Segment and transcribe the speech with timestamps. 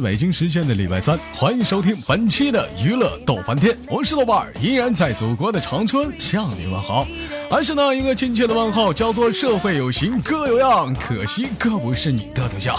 [0.00, 7.06] 北京时间的礼拜三，欢迎收听本期的娱乐逗翻天，我是豆瓣儿，依然在祖国的长春向你问好。
[7.50, 12.78] 还是那一个亲切的问候，叫做社会有型哥有样，可惜哥不是你的对象。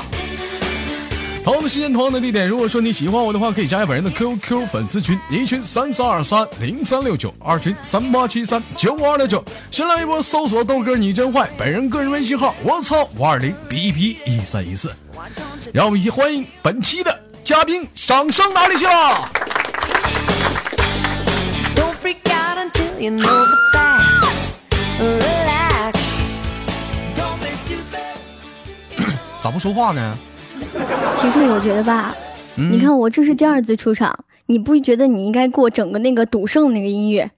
[1.44, 2.48] 同样的时间，同样的地点。
[2.48, 9.44] 如果说你喜欢我的话，可以加本人的 QQ 粉丝群，一群三三二三零三六九，二群三八七三九五二六九。
[9.72, 14.94] 新浪微博搜索豆哥你真坏，本人个人微信号我操五二零 B P 一三一四。
[15.74, 19.30] 让我们一起欢迎本期的嘉宾，掌声哪里去了？
[29.42, 30.18] 咋不说话呢？
[31.16, 32.14] 其实我觉得吧，
[32.56, 37.32] 你看我这是第二次出场，你不觉得你应该给我整个那个赌圣那个音乐，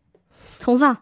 [0.59, 0.97] 重放。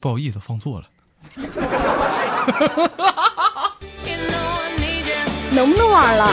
[0.00, 0.86] 不好意思，放错了。
[5.54, 6.30] 能不能玩了？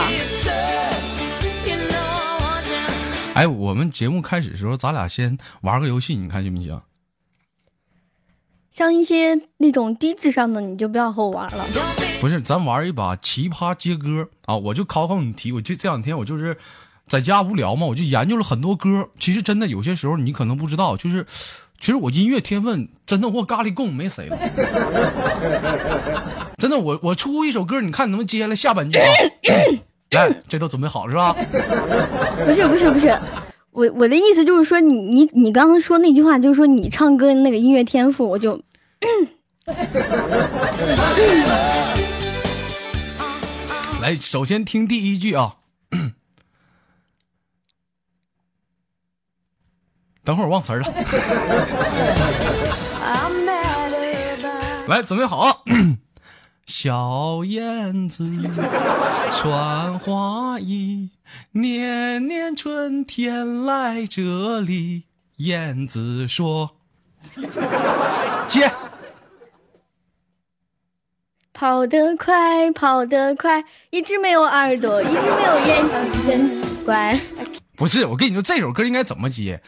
[3.34, 6.82] 哎，我们节目开始的时候，咱俩先玩个游戏，你看行不行？
[8.70, 11.64] 像一些那种低智商的，你就不要和我玩了。
[12.20, 14.56] 不是，咱玩一把奇葩接歌啊！
[14.56, 16.56] 我就考考你题，我就这两天我就是
[17.08, 19.08] 在家无聊嘛，我就研究了很多歌。
[19.18, 21.26] 其实真的有些时候你可能不知道，就是
[21.80, 24.38] 其实我音乐天分真的我咖喱贡没谁了。
[26.58, 29.06] 真的，我我出一首歌，你看能不能接下来下半句啊？
[30.12, 31.34] 来，这都准备好了是吧？
[32.44, 33.18] 不是不是不是，
[33.70, 38.60] 我我的意思就是说，你你你刚刚说那句话，就是说你唱歌那个音乐天赋，我就。
[44.02, 45.54] 来，首先听第一句啊。
[50.24, 50.86] 等会儿忘词儿了。
[54.86, 55.64] 来，准备好。
[56.66, 58.30] 小燕子
[59.32, 61.10] 穿花衣，
[61.52, 65.04] 年年春天来这里。
[65.38, 66.76] 燕子说
[68.46, 68.70] ：“接。”
[71.52, 77.20] 跑得快，跑得快，一只没有耳朵，一只没有眼睛，真奇怪。
[77.76, 79.60] 不是，我跟你说，这首歌应该怎么接？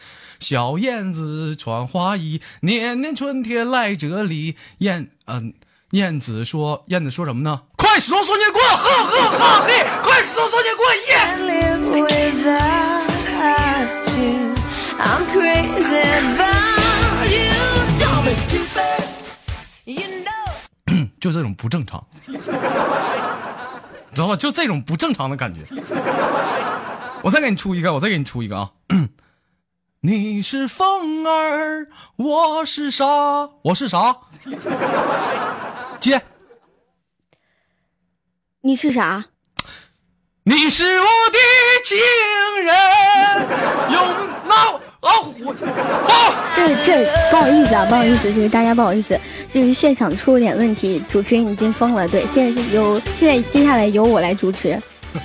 [0.43, 4.57] 小燕子穿花衣，年年春天来这里。
[4.79, 5.53] 燕，嗯，
[5.91, 7.61] 燕子说，燕子说什么呢？
[7.77, 11.13] 快说说年过，呵呵呵嘿，快说说年过耶。
[21.21, 22.05] 就这种不正常，
[24.13, 24.35] 知道吗？
[24.35, 25.63] 就这种不正常的感觉。
[27.21, 28.69] 我再给你出一个，我再给你出一个啊！
[30.05, 31.87] 你是风儿，
[32.17, 34.13] 我是沙，我是啥？
[35.97, 36.21] 接。
[38.59, 39.23] 你是啥？
[40.43, 41.39] 你是我的
[41.85, 41.97] 情
[42.65, 42.75] 人，
[43.93, 44.01] 有
[44.45, 45.53] 那啊我
[46.11, 46.51] 啊！
[46.53, 49.17] 这这不好意思啊，不好意思，这个大家不好意思。
[49.47, 52.05] 这个现场出了点问题，主持人已经疯了。
[52.09, 54.77] 对，现在由现在接下来由我来主持。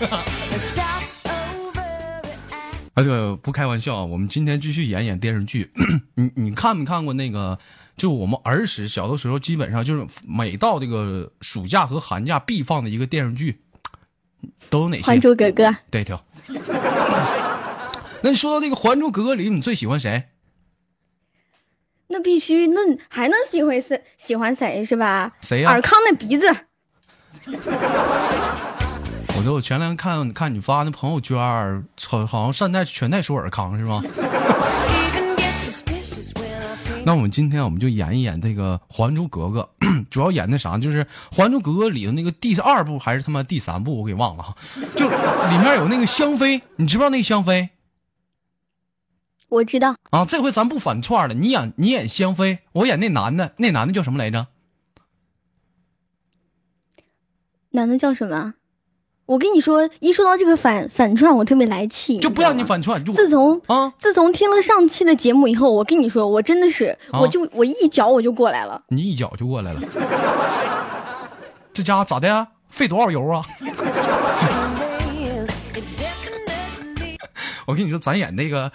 [3.43, 5.71] 不开玩笑啊，我们今天继续演演电视剧。
[6.15, 7.59] 你你看没看过那个？
[7.97, 13.61] 就我们儿时小的时候，基本上就是每到这个暑假和寒假必放的一个电视剧，
[14.71, 15.03] 都有哪些？
[15.07, 15.65] 《还珠格格》。
[15.91, 16.21] 对头。
[18.21, 20.29] 那你说到这个《还珠格格》里，你最喜欢谁？
[22.07, 24.05] 那必须，那还能喜欢谁？
[24.17, 25.33] 喜欢谁是吧？
[25.41, 25.73] 谁呀？
[25.73, 26.47] 尔康的鼻子。
[29.39, 31.39] 我说我前两天看看你发那朋友圈，
[32.09, 34.03] 好好像善待全在说尔康是吗？
[37.05, 39.69] 那我们今天我们就演一演这个《还珠格格》，
[40.11, 44.57] 主要演那啥，就是《还珠格格》里头那个第二部还是他妈第三部，我给忘了哈。
[44.97, 47.69] 就里面有那个香妃，你知不知道那个香妃？
[49.49, 51.35] 我知道啊，这回咱不反串了。
[51.35, 54.49] 你演你演香妃，我演那男的，那男的叫什么来着？
[57.71, 58.55] 男的叫什么？
[59.29, 62.17] 我跟你说，一说到这个反反串，我特别来气。
[62.19, 63.05] 就不让你反串。
[63.05, 68.81] 自从啊，自从听了上期的节目以后，我跟你说，我真的是，我就我一脚我就过来了。
[68.89, 69.81] 你一脚就过来了？
[71.75, 72.49] 这家伙咋的呀？
[72.71, 73.45] 费多少油啊？
[77.67, 78.73] 我跟你说，咱演那个。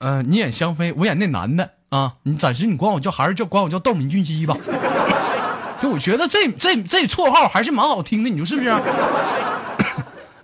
[0.00, 2.14] 呃，你演香妃，我演那男的啊。
[2.24, 4.56] 你暂时你管我叫还是叫管我叫豆敏俊基吧。
[5.80, 8.68] 就我觉得这这这绰号还是蛮好听的，你说是不是？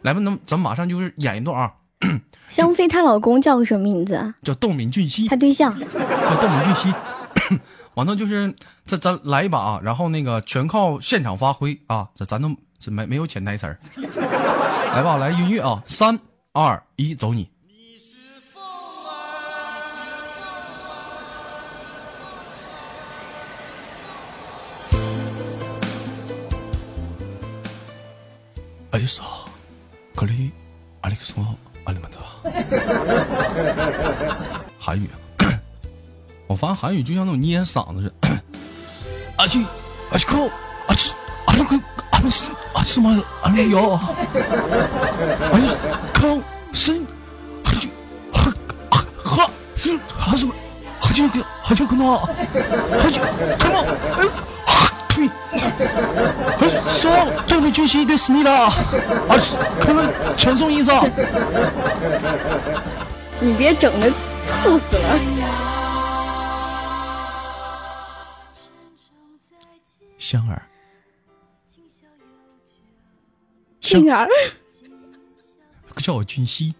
[0.03, 1.75] 来吧，那咱马上就是演一段啊。
[2.49, 4.35] 香妃她老公叫个什么名字？
[4.43, 5.29] 叫窦敏俊熙。
[5.29, 5.87] 他对象叫
[6.41, 6.95] 窦敏俊熙。
[7.95, 8.55] 完了就是
[8.87, 13.79] 咱咱来一把啊，然后那个全靠现场发挥啊，这咱都这没没有潜台词儿。
[14.95, 16.19] 来吧，来音乐啊，三
[16.53, 17.51] 二一，走你。
[28.91, 29.05] 阿丽
[30.19, 30.51] 克，里，
[31.03, 31.35] 阿里克斯，
[31.85, 32.19] 阿里曼特。
[34.77, 35.09] 韩语，
[36.49, 38.29] 我发现韩语就像那种捏嗓子似的。
[39.37, 39.65] 阿去，
[40.11, 40.51] 阿去扣，
[40.89, 41.13] 阿去，
[41.47, 41.77] 阿那个，
[42.11, 44.01] 阿那是，阿什么，阿那有，阿
[45.61, 45.77] 去
[46.13, 46.43] 扣，
[46.73, 47.07] 身，
[47.67, 47.89] 阿去，
[48.33, 48.53] 哈，
[48.91, 49.49] 哈，
[50.19, 50.53] 哈，什么，
[51.01, 53.23] 哈就个，哈就个那，哈就
[53.61, 54.58] ，come on，哎，哈，呸，
[56.89, 57.11] 说，
[57.47, 58.73] 东北军西对思密达，啊，
[59.81, 61.05] 可能全送一上。
[63.41, 64.11] 你别整的
[64.47, 65.19] 吐死了！
[70.19, 70.61] 香儿，
[73.81, 74.29] 香儿，
[75.97, 76.75] 叫我俊熙。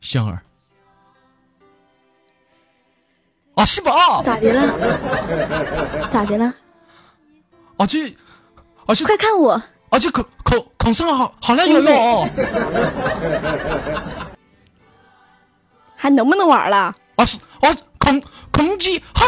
[0.00, 0.40] 香儿，
[3.56, 4.22] 啊是吧？
[4.22, 6.08] 咋的了？
[6.08, 6.44] 咋的了？
[7.78, 8.08] 啊这，
[8.86, 9.52] 啊这，快看我！
[9.88, 12.30] 啊这口口口上好好像有用，
[15.96, 16.94] 还能不能玩了？
[17.16, 19.24] 啊是啊空空机哈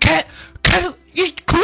[0.00, 0.24] 开
[0.62, 0.80] 开
[1.12, 1.60] 一可以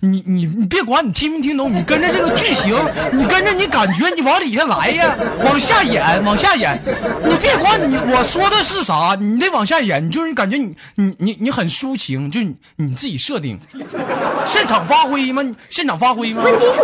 [0.00, 2.74] 你你你别管你听没听懂，你跟着这个剧情，
[3.12, 6.80] 你跟着你感觉你往里头来呀，往下演，往下演。
[7.24, 10.04] 你别管你我说的是啥，你得往下演。
[10.06, 13.58] 你就是感觉你你你你很抒情，就你你自己设定，
[14.46, 15.42] 现场发挥吗？
[15.70, 16.42] 现场发挥吗？
[16.44, 16.80] 问题是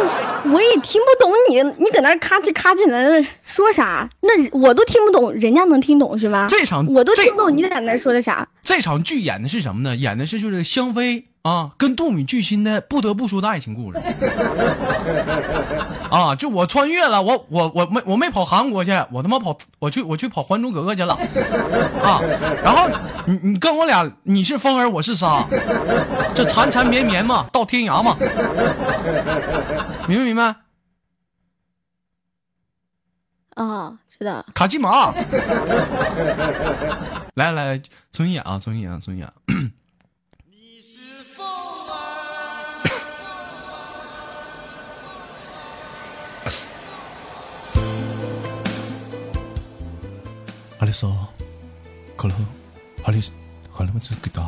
[0.51, 4.09] 我也听不懂你，你搁那咔哧咔哧在那说啥？
[4.21, 6.47] 那我都听不懂，人家能听懂是吧？
[6.49, 8.49] 这场我都听不懂你在那说的啥。
[8.63, 9.95] 这场剧演的是什么呢？
[9.95, 11.27] 演的是就是香妃。
[11.45, 13.99] 啊，跟杜米巨星的不得不说的爱情故事
[16.11, 16.35] 啊！
[16.35, 21.13] 就我穿越了，我我我没我没跑韩国去，我他妈跑我去我去跑《还珠格格》去了
[22.03, 22.19] 啊！
[22.65, 22.89] 然后
[23.27, 25.47] 你你跟我俩，你是风儿，我是沙，
[26.35, 28.17] 这缠缠绵绵嘛，到天涯嘛，
[30.09, 30.55] 明不明白？
[33.55, 34.47] 啊，是的。
[34.55, 35.13] 卡基玛，
[37.35, 37.79] 来来来，
[38.15, 39.23] 重新演啊，重新演啊，重新
[50.85, 51.11] 阿里说
[52.15, 52.35] ：“可乐，
[53.05, 53.19] 阿里，
[53.79, 54.43] 阿里么子给大？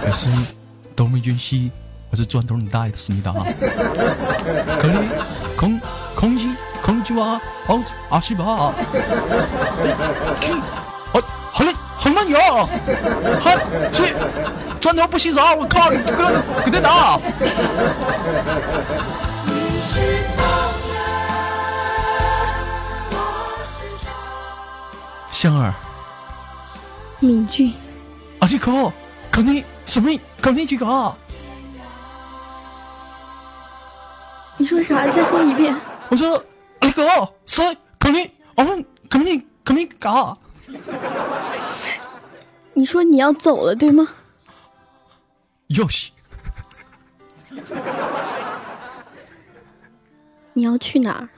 [0.00, 0.28] 还是
[0.94, 1.72] 都没军西，
[2.08, 3.32] 我是砖头你大爷的思密达？
[4.78, 4.94] 可里
[5.56, 5.80] 空
[6.14, 6.54] 空机
[6.84, 7.80] 空机哇，好
[8.10, 8.44] 阿西吧？
[8.44, 8.72] 好，
[11.50, 12.38] 好嘞，好慢呀！
[13.40, 13.50] 好，
[13.90, 14.14] 去
[14.80, 17.18] 砖头不洗澡，我靠，你哥给他打！”
[25.38, 25.72] 香儿，
[27.20, 27.72] 敏俊，
[28.40, 28.92] 阿力哥，
[29.30, 30.10] 肯定什么？
[30.66, 31.14] 几个？
[34.56, 35.06] 你说啥？
[35.06, 35.72] 再说一遍。
[36.08, 36.44] 我说
[36.80, 37.04] 阿力哥，
[37.46, 37.62] 是
[38.00, 38.84] 肯定，我们。
[42.74, 44.08] 你说你要走了，对吗？
[45.68, 46.12] 要西。
[50.52, 51.28] 你要去哪儿？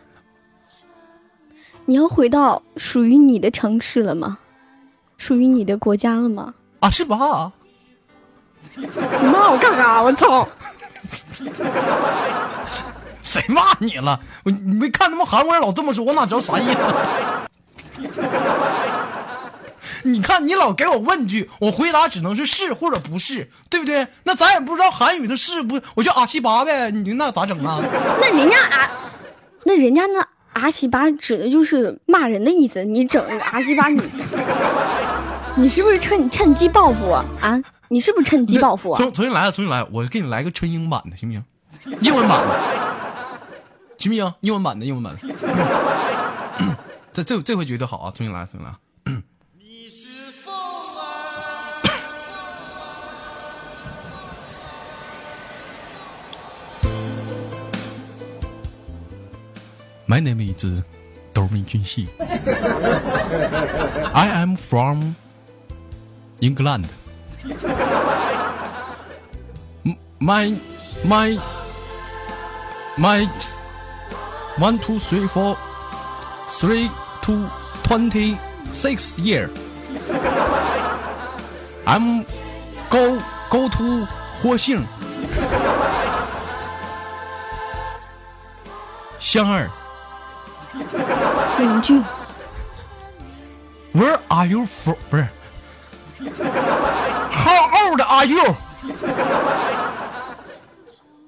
[1.87, 4.39] 你要回到属于你的城市了吗？
[5.17, 6.55] 属于你的国家了吗？
[6.81, 7.53] 啊，是吧？
[8.77, 10.01] 你骂我干啥？
[10.01, 10.49] 我操！
[13.23, 14.19] 谁骂你了？
[14.45, 16.81] 我你没看他们韩国人老这么说，我哪知道啥意思？
[20.03, 24.07] 你看你老给我问句，我回答只能是是或者不是，对不对？
[24.25, 26.91] 那咱也不知道韩语的是不，我就阿西巴呗。
[26.91, 27.79] 你那咋整啊？
[28.21, 28.91] 那人家啊，
[29.65, 30.27] 那人家那。
[30.61, 34.03] 阿西巴指的就是骂人的意思，你整阿西巴， 你
[35.57, 37.25] 你是不是趁趁机报复啊？
[37.89, 38.95] 你是不是趁机报复？
[38.97, 41.43] 重重新来，重新来，我给你来个纯英版的，行不行？
[42.01, 42.55] 英文版的，
[43.99, 44.35] 行不行？
[44.43, 45.19] 英文版的，英文版的。
[47.13, 48.13] 这这这回绝对好啊！
[48.15, 48.73] 重新来，重新来。
[60.11, 60.83] My name is uh,
[61.35, 62.09] Dormin Junxi.
[64.13, 65.15] I am from
[66.41, 66.89] England.
[70.19, 70.53] my
[71.05, 71.39] my
[72.99, 73.25] my
[74.59, 75.57] one two three four
[76.59, 76.91] three
[77.23, 77.49] to
[77.85, 78.37] twenty
[78.73, 79.49] six year.
[81.87, 82.27] I'm
[82.91, 84.09] go go to
[84.43, 84.89] Huaxing.
[89.21, 89.80] 香儿。
[91.59, 92.01] 邻居
[93.93, 94.97] ，，Where are you from？
[95.11, 95.29] 不是
[97.31, 98.55] ，How old are you？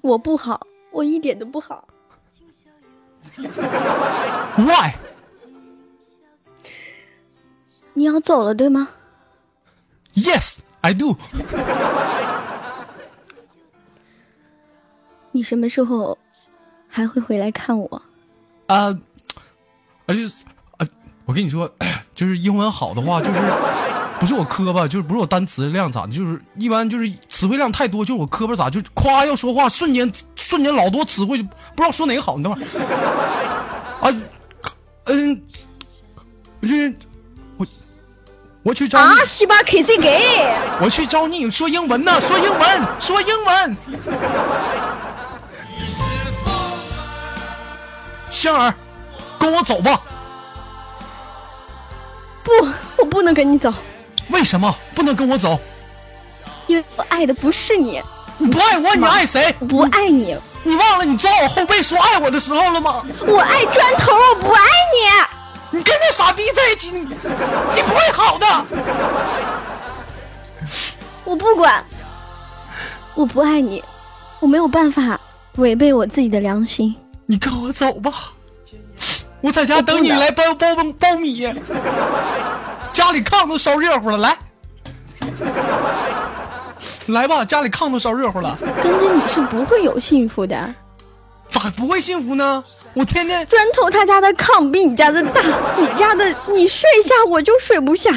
[0.01, 1.89] 我不好，我一点都不好。
[4.57, 4.95] Why？
[7.95, 8.89] 你要走了对吗
[10.15, 11.17] ？Yes, I do.
[15.31, 16.19] 你什么时候
[16.89, 18.03] 还会回来看我？
[18.67, 18.99] 啊，啊
[20.09, 20.35] 就是
[20.79, 20.87] 啊，
[21.25, 21.71] 我跟你说，
[22.15, 23.41] 就是英文好的话，就是
[24.21, 32.37] 不是我磕巴，就是不是我单词量咋的，就是一般就是词汇量太多，就是我磕巴咋，就夸要说话，瞬间瞬间老多词汇，就不知道说哪个好。
[32.37, 32.65] 你等会儿
[34.01, 34.15] 啊，
[35.05, 35.43] 嗯，
[36.61, 36.95] 我去，
[37.57, 37.67] 我
[38.63, 40.21] 我去找你，啊，西巴 K C 给，
[40.81, 43.77] 我去找你说英文呢，说英文，说英文。
[48.31, 48.75] 香儿，
[49.43, 50.01] 跟我走吧。
[52.45, 52.53] 不，
[52.99, 53.75] 我不能跟你走，
[54.29, 55.59] 为什么不能跟我走？
[56.69, 58.01] 因为我爱的不是你，
[58.39, 59.53] 你不爱我，你爱谁？
[59.59, 63.05] 我不爱你，你忘了你抓我后背说爱我的时候了吗？
[63.27, 65.77] 我爱砖头，我不爱你。
[65.77, 68.47] 你跟那傻逼在一起，你你不会好的。
[71.25, 71.85] 我不管，
[73.17, 73.83] 我不爱你，
[74.39, 75.19] 我没有办法
[75.57, 76.95] 违背我自己的良心。
[77.27, 78.13] 你跟我走吧，
[79.43, 81.43] 我在家等你来包包包苞米，
[82.93, 84.39] 家里炕都烧热乎了，来，
[87.09, 90.75] 来吧，家里炕都烧热乎了，跟着你是不会有幸福的。
[91.51, 92.63] 咋不会幸福呢？
[92.95, 95.43] 我天天砖头他家的炕比你家的大，
[95.77, 98.11] 你家的你睡下我就睡不下，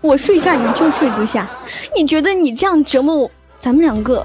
[0.00, 1.46] 我睡下你就睡不下。
[1.94, 4.24] 你觉得你这样折磨我，咱们两个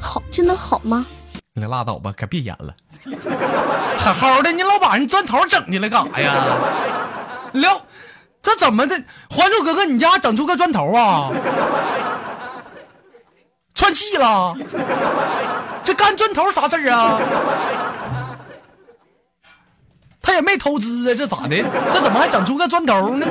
[0.00, 1.06] 好真的好吗？
[1.54, 2.74] 你拉倒吧，可别演了。
[4.04, 6.34] 好好的，你老把人砖头整的了干啥呀？
[7.52, 7.80] 聊，
[8.42, 9.00] 这怎么的？
[9.30, 11.30] 还珠格格，你家整出个砖头啊？
[13.74, 14.56] 串气了？
[15.84, 17.20] 这干砖头啥事儿啊？
[20.20, 21.56] 他也没投资啊，这咋的？
[21.92, 23.26] 这怎么还整出个砖头呢？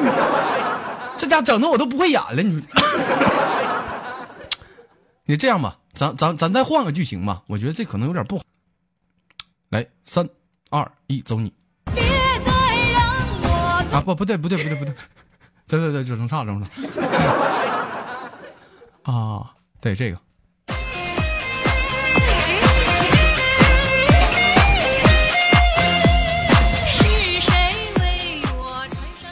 [1.18, 2.66] 这家整的我都不会演了，你。
[5.26, 8.44] 你这样吧，咱咱咱再换个剧情吧，我觉得这可能有点不好。
[9.70, 10.28] 来，三
[10.74, 11.54] 二一，走你！
[11.94, 12.50] 别再
[12.94, 13.04] 让
[13.44, 14.96] 我啊，不不对不对不对不对，
[15.68, 16.82] 对对对，整成差整成差。
[19.12, 19.52] 啊，
[19.82, 20.18] 对这个，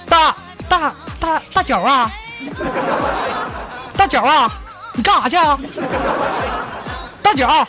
[0.09, 0.35] 大
[0.67, 2.11] 大大大脚啊，
[3.95, 4.51] 大脚啊，
[4.93, 5.57] 你干啥去啊？
[7.23, 7.65] 大脚，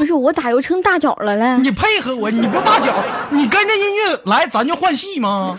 [0.00, 1.58] 不是我咋又成大脚了嘞？
[1.58, 5.54] 你配合我，你不大脚，你跟着音乐来，咱就换戏吗？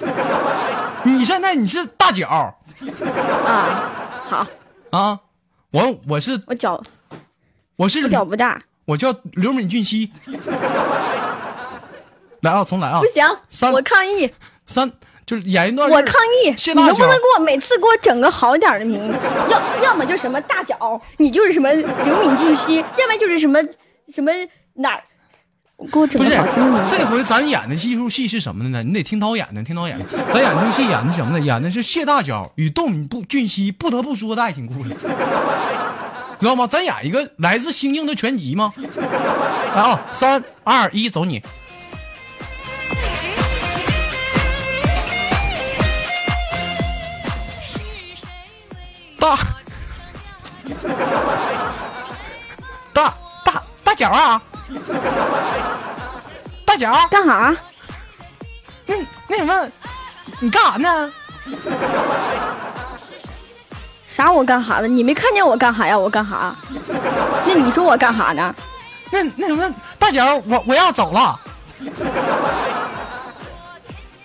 [1.03, 2.51] 你现在你是大脚啊，
[4.25, 4.47] 好，
[4.89, 5.19] 啊，
[5.69, 6.81] 我我是我脚
[7.75, 10.11] 我是我脚不大，我叫刘敏俊熙。
[12.41, 12.99] 来啊，重来啊！
[12.99, 14.33] 不行三，我抗议，
[14.65, 14.91] 三
[15.23, 15.87] 就是演一段。
[15.87, 19.15] 我抗议，你能不能给我每次给我整个好点的名字？
[19.51, 23.59] 要要么就什么大脚，你就是什么刘敏俊熙，要么就是什么
[24.13, 24.31] 什么
[24.73, 25.03] 哪儿，
[25.89, 26.17] 不是。
[26.17, 28.83] 这回咱演的技术戏是什么呢？
[28.83, 30.05] 你得听导演的，听导演的。
[30.33, 31.39] 咱演这出戏演的什么呢？
[31.39, 34.89] 演的是谢大脚与窦敏不俊熙不得不说的爱情故事，
[36.39, 36.67] 知道吗？
[36.67, 38.73] 咱演一个来自星星的全集吗？
[39.73, 41.41] 来啊，三二一，走你！
[49.17, 49.37] 大
[54.01, 54.41] 脚啊！
[56.65, 57.55] 大脚，干啥？
[58.87, 58.95] 那
[59.27, 59.69] 那什么，
[60.39, 61.13] 你干啥呢？
[64.07, 64.87] 啥我干啥了？
[64.87, 65.95] 你没看见我干啥呀？
[65.95, 66.55] 我干啥？
[67.45, 68.55] 那你说我干啥呢？
[69.11, 71.39] 那那什么，大脚，我我要走了，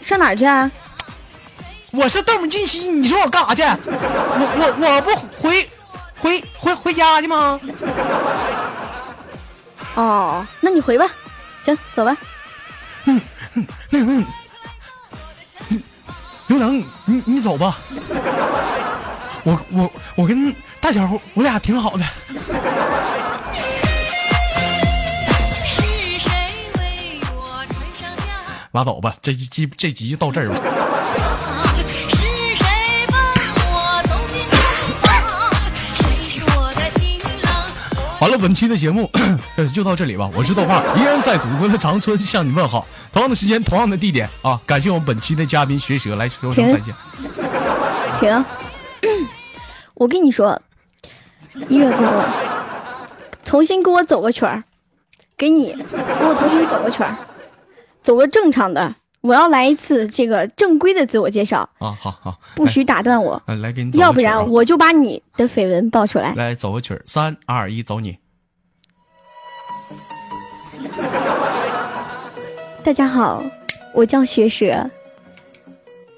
[0.00, 0.70] 上哪儿去啊？
[1.90, 3.62] 我是窦敏俊熙，你说我干啥去？
[3.62, 5.68] 我我我不回
[6.18, 7.60] 回回回家去吗？
[9.96, 11.06] 哦，那你回吧。
[11.60, 12.16] 行，走吧。
[13.04, 14.24] 那什么，
[15.70, 15.82] 嗯
[16.46, 17.76] 刘能，你你走吧。
[19.42, 22.04] 我我我跟大脚我俩挺好的。
[28.72, 30.85] 拉倒吧，这集这集就到这儿吧。
[38.26, 39.08] 好了，本期的节目
[39.56, 40.28] 呃 就到这里吧。
[40.34, 42.84] 我是豆瓣，依然在祖国的长春向你问好。
[43.12, 44.60] 同样的时间，同样的地点啊！
[44.66, 46.92] 感谢我们本期的嘉宾学舌来说声再见。
[48.18, 48.44] 停，
[49.94, 50.60] 我跟你说，
[51.68, 52.24] 音乐哥，
[53.44, 54.64] 重新给我走个圈儿，
[55.38, 57.16] 给你，给我重新走个圈儿，
[58.02, 58.96] 走个正常的。
[59.20, 63.42] 我要来一次这个正规的自我介绍，啊，好好，不许打断我，
[63.94, 66.32] 要不然我就把你的绯闻爆出来。
[66.34, 68.18] 来走个曲儿，三二一，走你。
[72.84, 73.42] 大家好，
[73.94, 74.90] 我叫学舌，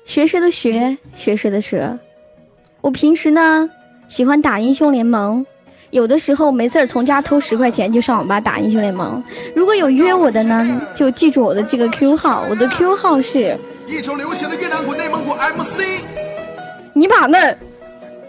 [0.05, 1.99] 学舌的学，学舌的舌。
[2.83, 3.71] 我平时呢
[4.07, 5.47] 喜欢打英雄联盟，
[5.90, 9.23] 有的时候没事儿从家偷十块钱就上网吧打英雄联盟。
[9.54, 16.00] 如果有约我的呢，就记住我的这个 Q 号，我的 Q 号是一周流行的越南鼓、内蒙古 MC。
[16.92, 17.57] 你把那。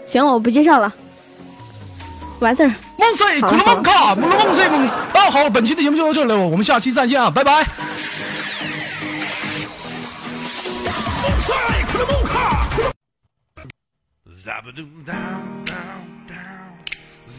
[0.06, 0.92] 行了，我不介绍了，
[2.40, 2.72] 完事儿。
[2.98, 4.84] 梦碎，好了库鲁梦卡，梦梦碎梦。
[4.88, 7.62] 啊，好，本期的节目就到这里了，我们下期再见啊，拜拜。
[11.46, 11.54] 赛
[11.92, 12.66] 克的梦卡。